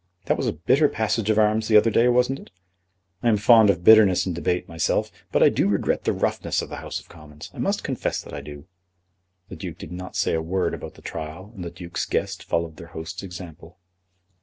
That 0.25 0.35
was 0.35 0.47
a 0.47 0.53
bitter 0.53 0.89
passage 0.89 1.29
of 1.29 1.37
arms 1.37 1.67
the 1.67 1.77
other 1.77 1.91
day, 1.91 2.07
wasn't 2.07 2.39
it? 2.39 2.51
I 3.21 3.27
am 3.29 3.37
fond 3.37 3.69
of 3.69 3.83
bitterness 3.83 4.25
in 4.25 4.33
debate 4.33 4.67
myself, 4.67 5.11
but 5.31 5.43
I 5.43 5.49
do 5.49 5.67
regret 5.67 6.05
the 6.05 6.11
roughness 6.11 6.63
of 6.63 6.69
the 6.69 6.77
House 6.77 6.99
of 6.99 7.07
Commons. 7.07 7.51
I 7.53 7.59
must 7.59 7.83
confess 7.83 8.19
that 8.23 8.33
I 8.33 8.41
do." 8.41 8.65
The 9.49 9.55
Duke 9.55 9.77
did 9.77 9.91
not 9.91 10.15
say 10.15 10.33
a 10.33 10.41
word 10.41 10.73
about 10.73 10.95
the 10.95 11.03
trial, 11.03 11.51
and 11.53 11.63
the 11.63 11.69
Duke's 11.69 12.07
guests 12.07 12.43
followed 12.43 12.77
their 12.77 12.87
host's 12.97 13.21
example. 13.21 13.77